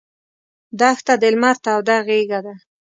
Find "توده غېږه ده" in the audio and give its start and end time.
1.65-2.53